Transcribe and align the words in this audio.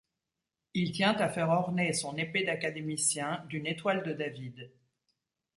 Il 0.73 0.93
tient 0.93 1.13
à 1.17 1.29
faire 1.29 1.49
orner 1.51 1.93
son 1.93 2.17
épée 2.17 2.43
d'académicien 2.43 3.45
d'une 3.49 3.67
étoile 3.67 4.01
de 4.01 4.13
David. 4.13 4.71